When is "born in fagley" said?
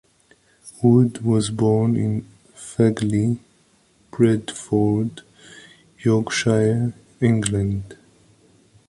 1.51-3.37